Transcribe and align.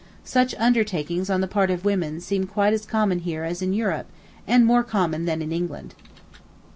Such 0.25 0.55
undertakings 0.55 1.29
on 1.29 1.41
the 1.41 1.47
part 1.47 1.69
of 1.69 1.85
women 1.85 2.21
seem 2.21 2.47
quite 2.47 2.73
as 2.73 2.87
common 2.87 3.19
here 3.19 3.43
as 3.43 3.61
in 3.61 3.71
Europe, 3.71 4.07
and 4.47 4.65
more 4.65 4.81
common 4.83 5.25
than 5.25 5.43
in 5.43 5.51
England. 5.51 5.93